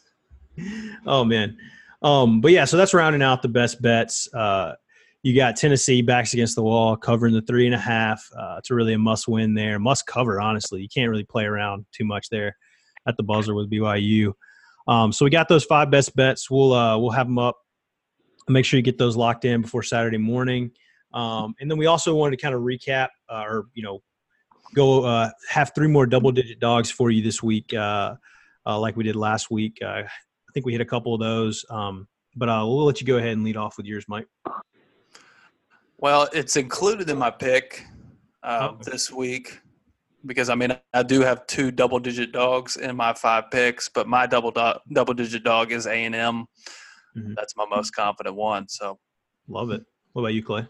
[1.08, 1.58] Oh man.
[2.04, 4.32] Um, but yeah, so that's rounding out the best bets.
[4.34, 4.76] Uh,
[5.24, 8.28] you got Tennessee backs against the wall, covering the three and a half.
[8.36, 9.80] Uh, it's really a must win there.
[9.80, 10.82] Must cover, honestly.
[10.82, 12.56] You can't really play around too much there
[13.08, 14.34] at the buzzer with BYU.
[14.88, 16.50] Um, so we got those five best bets.
[16.50, 17.58] We'll uh, we'll have them up.
[18.50, 20.71] Make sure you get those locked in before Saturday morning.
[21.13, 24.02] Um, and then we also wanted to kind of recap uh, or you know
[24.74, 28.15] go uh, have three more double digit dogs for you this week, uh,
[28.65, 29.80] uh, like we did last week.
[30.51, 31.63] I think we hit a couple of those.
[31.69, 34.27] Um, but uh, we'll let you go ahead and lead off with yours, Mike.
[35.97, 37.85] Well, it's included in my pick
[38.43, 38.91] uh, Okay.
[38.91, 39.61] this week
[40.25, 44.09] because I mean I do have two double digit dogs in my five picks, but
[44.09, 46.45] my double do- double digit dog is A and M.
[47.17, 47.33] Mhm.
[47.35, 48.67] That's my most confident one.
[48.67, 48.99] So
[49.47, 49.83] Love it.
[50.11, 50.67] What about you, Clay?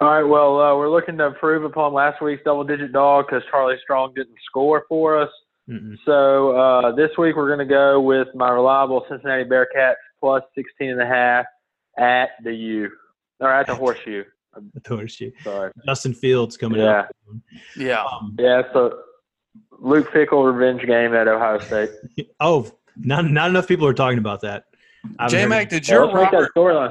[0.00, 0.22] All right.
[0.22, 4.36] Well, uh, we're looking to improve upon last week's double-digit dog because Charlie Strong didn't
[4.46, 5.30] score for us.
[5.68, 5.96] Mm-mm.
[6.06, 10.90] So uh, this week we're going to go with my reliable Cincinnati Bearcats plus 16
[10.90, 11.44] and a half
[11.98, 12.90] at the U
[13.40, 14.24] or at the Horseshoe.
[14.56, 15.30] the horseshoe.
[15.44, 15.70] Sorry.
[15.86, 17.00] Justin Fields coming Yeah.
[17.00, 17.10] up.
[17.76, 18.62] yeah, Um, Yeah.
[18.72, 18.98] So
[19.78, 21.90] Luke Fickell revenge game at Ohio State.
[22.40, 24.64] oh, not not enough people are talking about that.
[25.18, 26.90] I haven't J heard- Mac, did your let's that Robert storyline.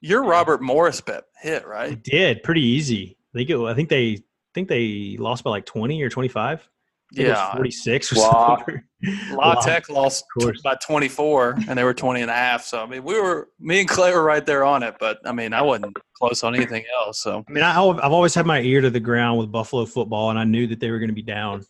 [0.00, 2.02] your Robert Morris bet hit They right?
[2.02, 3.18] did pretty easy.
[3.34, 4.18] I think it, I think they
[4.54, 6.66] think they lost by like twenty or twenty five.
[7.14, 8.56] Yeah, forty six or Wow.
[8.58, 8.82] something.
[9.32, 9.54] La.
[9.60, 10.24] Tech lost
[10.62, 12.62] by 24, and they were 20 and a half.
[12.64, 15.32] So I mean, we were me and Clay were right there on it, but I
[15.32, 17.20] mean, I wasn't close on anything else.
[17.20, 20.30] So I mean, I, I've always had my ear to the ground with Buffalo football,
[20.30, 21.64] and I knew that they were going to be down.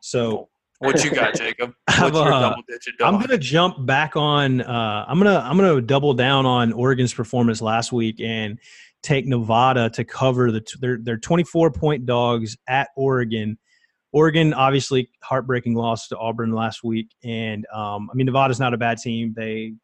[0.00, 1.72] So what you got, Jacob?
[1.86, 3.08] I've, What's your uh, double digit dog?
[3.14, 4.60] I'm going to jump back on.
[4.60, 8.58] Uh, I'm gonna I'm gonna double down on Oregon's performance last week and
[9.02, 13.56] take Nevada to cover the t- their their 24 point dogs at Oregon.
[14.16, 18.78] Oregon obviously heartbreaking loss to Auburn last week, and um, I mean Nevada's not a
[18.78, 19.34] bad team.
[19.36, 19.74] They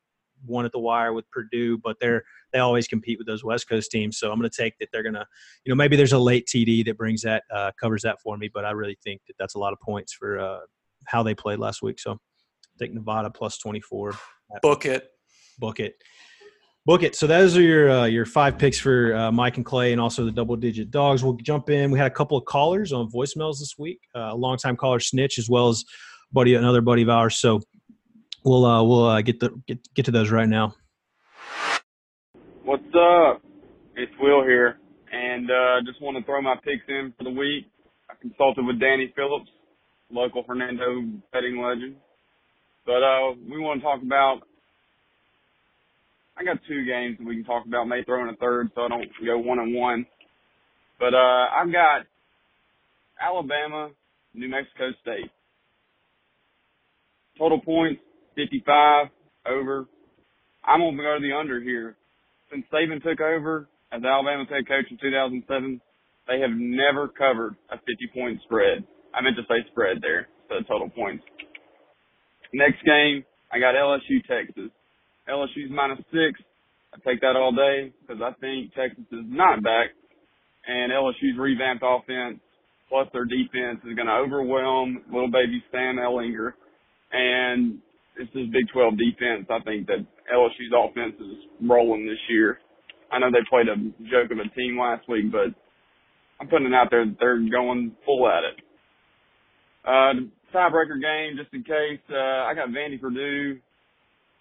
[0.47, 3.91] won at the wire with Purdue, but they're they always compete with those West Coast
[3.91, 4.19] teams.
[4.19, 5.27] So I'm going to take that they're going to,
[5.67, 8.49] you know, maybe there's a late TD that brings that uh, covers that for me,
[8.53, 10.61] but I really think that that's a lot of points for uh,
[11.05, 12.01] how they played last week.
[12.01, 12.21] So I'll
[12.79, 14.15] take Nevada plus 24.
[14.63, 15.11] book it.
[15.59, 15.97] Book it.
[16.85, 17.15] Book it.
[17.15, 20.25] So those are your uh, your five picks for uh, Mike and Clay, and also
[20.25, 21.23] the double digit dogs.
[21.23, 21.93] We'll jump in.
[21.93, 24.01] We had a couple of callers on voicemails this week.
[24.17, 25.85] Uh, a longtime caller Snitch, as well as
[26.33, 27.37] buddy another buddy of ours.
[27.37, 27.61] So
[28.43, 30.75] we'll uh, we'll uh, get the get get to those right now.
[32.65, 33.43] What's up?
[33.95, 34.79] It's Will here,
[35.13, 37.67] and uh, just want to throw my picks in for the week.
[38.11, 39.51] I consulted with Danny Phillips,
[40.11, 41.95] local Hernando betting legend,
[42.85, 44.41] but uh, we want to talk about.
[46.39, 47.87] I got two games that we can talk about.
[47.87, 50.07] May throw in a third, so I don't go one and one.
[50.99, 52.07] But uh, I've got
[53.21, 53.91] Alabama,
[54.35, 55.31] New Mexico State.
[57.39, 58.01] Total points
[58.37, 59.09] 55
[59.47, 59.87] over.
[60.65, 61.97] I'm gonna go to the under here
[62.53, 65.81] since Saban took over as Alabama's head coach in 2007,
[66.29, 68.85] they have never covered a 50 point spread.
[69.15, 71.25] I meant to say spread there, so total points.
[72.53, 74.71] Next game, I got LSU Texas.
[75.29, 76.41] LSU's minus six.
[76.95, 79.91] I take that all day because I think Texas is not back,
[80.67, 82.41] and LSU's revamped offense
[82.93, 86.53] plus their defense is going to overwhelm little baby Sam Ehlinger,
[87.11, 87.79] and
[88.21, 89.49] it's this is Big 12 defense.
[89.49, 92.59] I think that LSU's offense is rolling this year.
[93.11, 93.77] I know they played a
[94.13, 95.57] joke of a team last week, but
[96.41, 98.61] I'm putting it out there that they're going full at it.
[99.85, 103.59] Uh, tiebreaker game, just in case, uh, I got Vandy Purdue.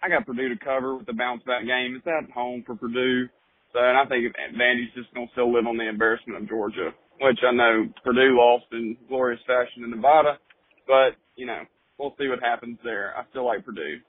[0.02, 1.94] I got Purdue to cover with the bounce back game.
[1.96, 3.28] It's at home for Purdue.
[3.72, 6.90] So, and I think Vandy's just going to still live on the embarrassment of Georgia,
[7.20, 10.36] which I know Purdue lost in glorious fashion in Nevada,
[10.86, 11.62] but, you know,
[11.98, 13.14] we'll see what happens there.
[13.16, 14.02] I still like Purdue.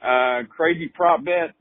[0.00, 1.52] Uh, crazy prop bet.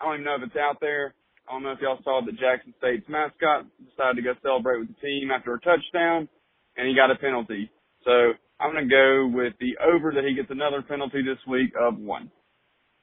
[0.00, 1.14] I don't even know if it's out there.
[1.48, 4.88] I don't know if y'all saw that Jackson State's mascot decided to go celebrate with
[4.88, 6.28] the team after a touchdown,
[6.76, 7.70] and he got a penalty.
[8.04, 11.72] So I'm going to go with the over that he gets another penalty this week
[11.80, 12.30] of one.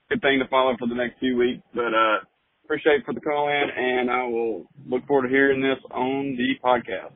[0.10, 2.20] Good thing to follow for the next few weeks, but uh,
[2.66, 6.56] Appreciate for the call in, and I will look forward to hearing this on the
[6.64, 7.12] podcast.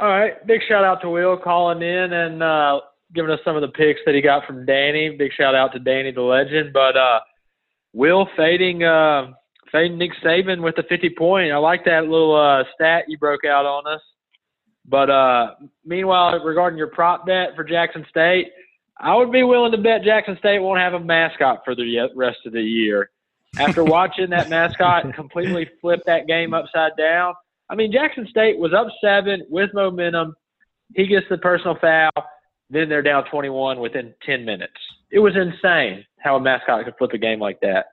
[0.00, 0.44] All right.
[0.46, 2.80] Big shout out to Will calling in and uh,
[3.14, 5.14] giving us some of the picks that he got from Danny.
[5.18, 6.72] Big shout out to Danny the legend.
[6.72, 7.20] But uh,
[7.92, 9.32] Will fading uh,
[9.70, 11.52] fading Nick Saban with the 50 point.
[11.52, 14.00] I like that little uh, stat you broke out on us.
[14.86, 18.46] But uh, meanwhile, regarding your prop bet for Jackson State,
[18.98, 22.38] I would be willing to bet Jackson State won't have a mascot for the rest
[22.46, 23.10] of the year.
[23.58, 27.34] After watching that mascot completely flip that game upside down,
[27.68, 30.34] I mean, Jackson State was up seven with momentum.
[30.94, 32.10] He gets the personal foul.
[32.70, 34.72] Then they're down 21 within 10 minutes.
[35.10, 37.86] It was insane how a mascot could flip a game like that.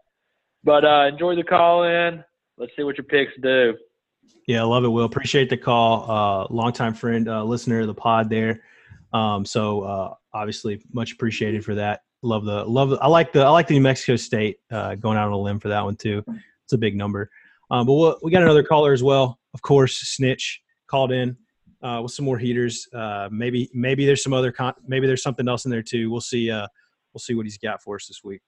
[0.64, 2.24] But uh, enjoy the call in.
[2.58, 3.76] Let's see what your picks do.
[4.48, 5.06] Yeah, I love it, Will.
[5.06, 6.10] Appreciate the call.
[6.10, 8.62] Uh, longtime friend, uh, listener of the pod there.
[9.14, 12.02] Um, so uh, obviously, much appreciated for that.
[12.22, 12.90] Love the love.
[12.90, 15.38] The, I like the I like the New Mexico State uh, going out on a
[15.38, 16.24] limb for that one too.
[16.64, 17.30] It's a big number.
[17.72, 19.40] Um, but we'll, we got another caller as well.
[19.54, 21.38] Of course, Snitch called in
[21.82, 22.88] uh, with some more heaters.
[22.94, 26.12] Uh, maybe maybe there's some other con- maybe there's something else in there too.
[26.12, 26.52] We'll see.
[26.52, 26.68] Uh,
[27.14, 28.42] we'll see what he's got for us this week.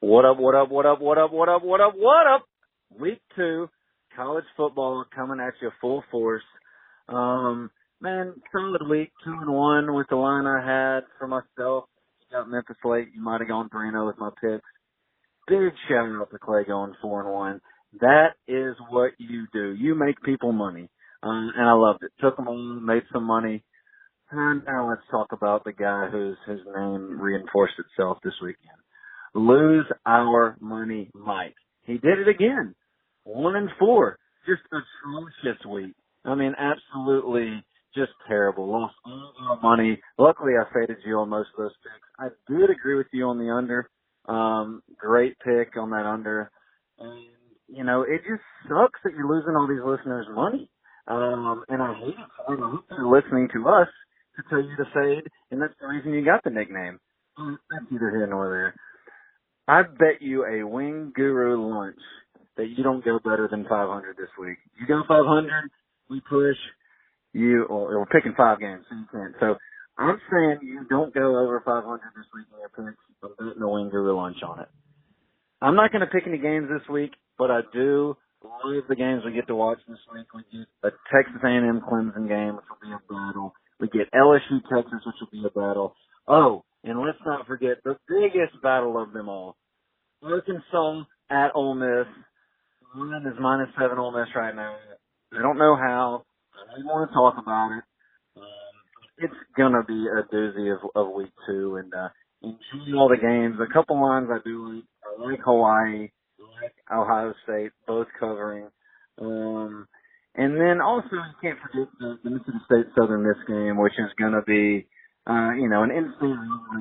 [0.00, 0.38] What up?
[0.38, 0.68] What up?
[0.68, 1.00] What up?
[1.00, 1.32] What up?
[1.32, 1.62] What up?
[1.62, 1.94] What up?
[1.96, 2.44] What up?
[2.98, 3.68] Week two,
[4.16, 6.42] college football coming at you full force.
[7.08, 7.70] Um,
[8.02, 11.84] man, solid week, two and one with the line I had for myself.
[12.32, 13.08] Got Memphis late.
[13.14, 14.64] You might have gone three oh with my picks.
[15.46, 17.60] Big shout out to Clay going four and one.
[18.00, 19.72] That is what you do.
[19.72, 20.88] You make people money.
[21.22, 22.10] Um, and I loved it.
[22.20, 23.62] Took them on, made some money.
[24.30, 28.80] And now let's talk about the guy whose his name reinforced itself this weekend.
[29.34, 31.54] Lose our money, Mike.
[31.84, 32.74] He did it again.
[33.24, 34.18] One and four.
[34.46, 35.94] Just atrocious week.
[36.24, 37.62] I mean, absolutely
[37.94, 38.70] just terrible.
[38.70, 40.00] Lost all our money.
[40.18, 42.08] Luckily, I faded you on most of those picks.
[42.18, 43.88] I did agree with you on the under.
[44.26, 46.50] Um, great pick on that under.
[46.98, 47.26] And
[47.68, 50.68] you know, it just sucks that you're losing all these listeners money.
[51.08, 52.84] Um, and I hate it for them.
[52.88, 53.88] They're listening to us
[54.36, 56.98] to tell you to fade, and that's the reason you got the nickname.
[57.36, 58.74] That's neither here nor there.
[59.66, 61.98] I bet you a wing guru lunch
[62.56, 64.58] that you don't go better than 500 this week.
[64.78, 65.70] You go 500,
[66.10, 66.56] we push
[67.32, 69.34] you, or we're picking five games, so you can't.
[69.40, 69.54] So
[69.98, 73.02] I'm saying you don't go over 500 this week in your picks.
[73.22, 74.68] I'm betting a wing guru lunch on it.
[75.60, 79.22] I'm not going to pick any games this week but I do love the games
[79.24, 80.26] we get to watch this week.
[80.34, 83.52] We get a Texas A&M Clemson game, which will be a battle.
[83.80, 85.94] We get LSU Texas, which will be a battle.
[86.28, 89.56] Oh, and let's not forget the biggest battle of them all.
[90.22, 92.06] Arkansas at Ole Miss.
[92.94, 94.76] One is minus seven Ole Miss right now.
[95.32, 96.22] I don't know how.
[96.70, 97.84] I don't want to talk about it.
[98.36, 98.74] Um,
[99.18, 102.08] it's gonna be a doozy of, of week two, and uh,
[102.42, 103.56] enjoy all the games.
[103.60, 104.84] A couple lines I do like.
[105.02, 106.08] I like Hawaii.
[106.62, 108.68] like Ohio State, both covering.
[109.20, 109.86] Um,
[110.34, 114.10] and then also you can't forget the, the Mississippi State Southern Miss game, which is
[114.18, 114.86] to be,
[115.28, 116.38] uh, you know, an instant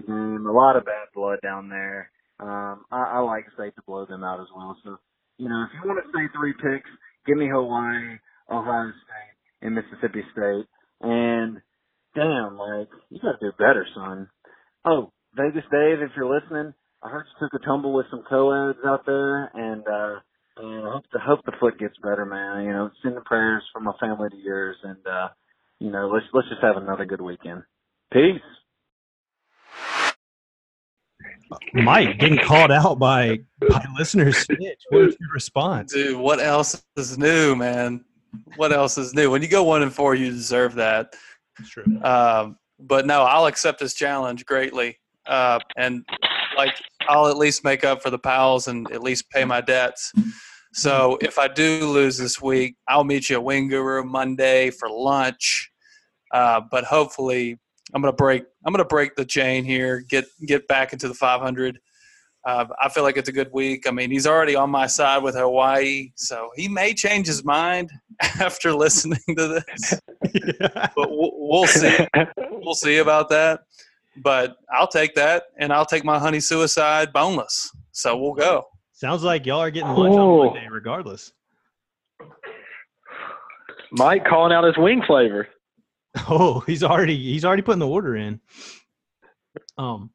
[0.08, 0.46] game.
[0.48, 2.12] A lot of bad blood down there.
[2.40, 4.78] Um, I, I like State to blow them out as well.
[4.84, 4.98] So,
[5.38, 6.90] you know, if you want to say three picks,
[7.28, 8.18] give me Hawaii,
[8.50, 10.66] Ohio State, and Mississippi State.
[11.02, 11.62] And
[12.16, 14.28] damn, like you got to do better, son.
[14.86, 18.80] Oh, Vegas Dave, if you're listening, I heard you took a tumble with some co-eds
[18.86, 20.20] out there, and uh,
[20.58, 22.66] and I hope the hope the foot gets better, man.
[22.66, 25.30] You know, send the prayers from my family to yours, and uh,
[25.80, 27.64] you know, let's let's just have another good weekend.
[28.14, 28.42] Peace.
[31.74, 34.38] Mike getting called out by by listeners.
[34.38, 34.82] Snitch.
[34.90, 36.20] What's your response, dude?
[36.20, 38.04] What else is new, man?
[38.56, 39.30] What else is new?
[39.30, 41.16] When you go one and four, you deserve that.
[41.58, 42.02] That's true.
[42.04, 45.00] Um, but no, I'll accept this challenge greatly.
[45.26, 46.06] Uh, and
[46.58, 46.74] like
[47.08, 50.12] I'll at least make up for the pals and at least pay my debts.
[50.74, 54.90] So if I do lose this week, I'll meet you at Wing Guru Monday for
[54.90, 55.70] lunch.
[56.34, 57.60] Uh, but hopefully,
[57.94, 58.44] I'm gonna break.
[58.66, 60.04] I'm gonna break the chain here.
[60.10, 61.80] Get get back into the 500.
[62.44, 63.88] Uh, I feel like it's a good week.
[63.88, 67.92] I mean, he's already on my side with Hawaii, so he may change his mind
[68.40, 70.02] after listening to this.
[70.34, 70.90] yeah.
[70.96, 72.08] But we'll, we'll see.
[72.50, 73.62] We'll see about that.
[74.24, 77.72] But I'll take that, and I'll take my honey suicide boneless.
[77.92, 78.66] So we'll go.
[78.94, 80.42] Sounds like y'all are getting lunch oh.
[80.42, 81.32] on Monday, regardless.
[83.92, 85.48] Mike calling out his wing flavor.
[86.28, 88.42] Oh, he's already he's already putting the order in.
[89.78, 90.12] Um,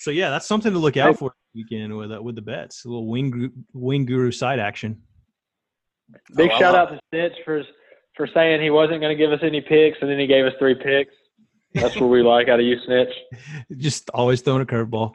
[0.00, 2.84] so yeah, that's something to look out for weekend with uh, with the bets.
[2.84, 5.02] A little wing wing guru side action.
[6.36, 7.62] Big oh, shout out to Snitch for
[8.16, 10.52] for saying he wasn't going to give us any picks, and then he gave us
[10.58, 11.14] three picks.
[11.74, 13.12] That's what we like out of you, Snitch.
[13.76, 15.12] Just always throwing a curveball.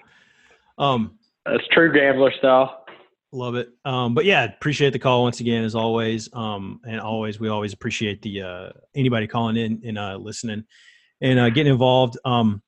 [0.77, 2.85] Um, That's true gambler style.
[3.31, 3.69] Love it.
[3.85, 6.29] Um, but yeah, appreciate the call once again, as always.
[6.33, 10.65] Um, and always, we always appreciate the uh, anybody calling in and uh, listening
[11.21, 12.17] and uh, getting involved.
[12.25, 12.61] Um,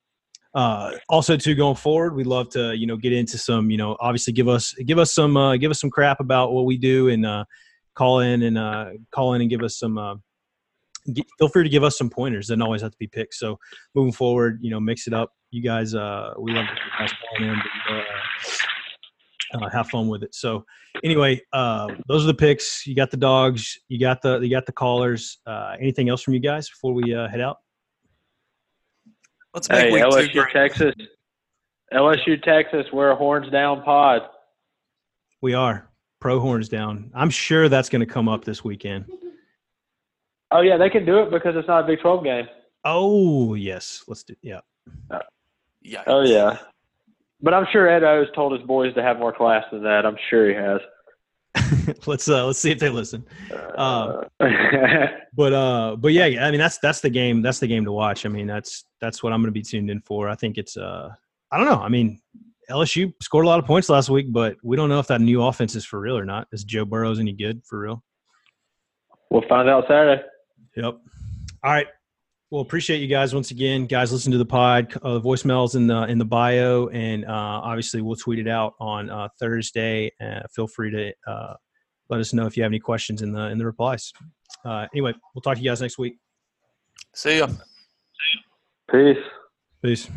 [0.53, 3.97] uh, also, too, going forward, we love to you know get into some you know
[3.99, 7.09] obviously give us give us some uh, give us some crap about what we do
[7.09, 7.43] and uh,
[7.95, 9.97] call in and uh, call in and give us some.
[9.97, 10.15] Uh,
[11.11, 12.47] get, feel free to give us some pointers.
[12.47, 13.39] Doesn't always have to be picks.
[13.39, 13.57] So
[13.95, 15.31] moving forward, you know, mix it up.
[15.51, 17.59] You guys, uh, we love you guys calling in.
[17.87, 18.03] But, uh,
[19.53, 20.33] uh, have fun with it.
[20.33, 20.65] So
[21.03, 22.85] anyway, uh, those are the picks.
[22.85, 23.79] You got the dogs.
[23.87, 25.39] You got the you got the callers.
[25.45, 27.57] Uh, anything else from you guys before we uh, head out?
[29.53, 30.53] Let's make Hey, week two LSU great.
[30.53, 30.93] Texas.
[31.93, 32.85] LSU Texas.
[32.91, 34.23] We're a horns down pod.
[35.41, 35.89] We are
[36.19, 37.11] pro horns down.
[37.13, 39.05] I'm sure that's going to come up this weekend.
[40.51, 42.47] Oh yeah, they can do it because it's not a Big Twelve game.
[42.85, 44.35] Oh yes, let's do.
[44.41, 44.59] Yeah,
[45.81, 46.03] Yeah.
[46.07, 46.57] Oh yeah.
[47.41, 50.05] But I'm sure Ed O's told his boys to have more class than that.
[50.05, 50.79] I'm sure he has.
[52.05, 53.25] let's uh, let's see if they listen.
[53.75, 54.47] Um, Uh,
[55.33, 57.41] but uh, but yeah, I mean that's that's the game.
[57.41, 58.25] That's the game to watch.
[58.25, 60.29] I mean that's that's what I'm going to be tuned in for.
[60.29, 61.09] I think it's uh,
[61.51, 61.81] I don't know.
[61.81, 62.19] I mean
[62.69, 65.43] LSU scored a lot of points last week, but we don't know if that new
[65.43, 66.47] offense is for real or not.
[66.51, 68.03] Is Joe Burrow's any good for real?
[69.33, 70.21] we'll find out Saturday.
[70.77, 70.99] Yep.
[71.63, 71.87] All right.
[72.53, 73.87] Well, appreciate you guys once again.
[73.87, 74.93] Guys, listen to the pod.
[74.97, 79.09] Uh, voicemails in the in the bio, and uh, obviously we'll tweet it out on
[79.09, 80.11] uh, Thursday.
[80.21, 81.55] Uh, feel free to uh,
[82.09, 84.13] let us know if you have any questions in the in the replies.
[84.63, 86.19] Uh, anyway, we'll talk to you guys next week.
[87.15, 87.47] See ya.
[88.91, 89.17] Peace.
[89.81, 90.07] Peace.